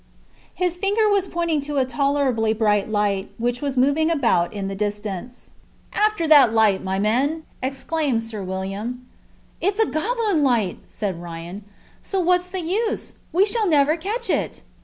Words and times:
His 0.55 0.77
finger 0.77 1.07
was 1.09 1.27
pointing 1.27 1.61
to 1.61 1.77
a 1.77 1.85
tolerably 1.85 2.53
bright 2.53 2.89
light, 2.89 3.29
which 3.37 3.61
was 3.61 3.77
moving 3.77 4.09
about 4.09 4.51
in 4.51 4.67
the 4.67 4.73
distance. 4.73 5.51
"After 5.93 6.27
that 6.27 6.51
light, 6.55 6.83
my 6.83 6.97
men!" 6.97 7.43
exclaimed 7.61 8.23
Sir 8.23 8.41
William. 8.41 9.05
"It's 9.61 9.77
a 9.77 9.85
goblin 9.85 10.41
light!" 10.43 10.79
said 10.87 11.21
Ryan. 11.21 11.63
"So 12.01 12.19
what's 12.19 12.49
the 12.49 12.61
use? 12.61 13.13
We 13.31 13.45
shall 13.45 13.67
never 13.69 13.95
catch 13.95 14.27
it." 14.27 14.63